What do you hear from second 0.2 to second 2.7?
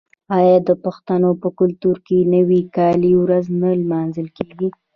آیا د پښتنو په کلتور کې د نوي